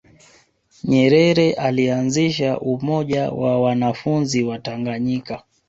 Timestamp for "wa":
3.31-3.61, 4.43-4.59